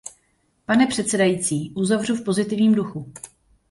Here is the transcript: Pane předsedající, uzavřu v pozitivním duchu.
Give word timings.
Pane 0.65 0.87
předsedající, 0.87 1.71
uzavřu 1.75 2.15
v 2.15 2.23
pozitivním 2.23 2.75
duchu. 2.75 3.13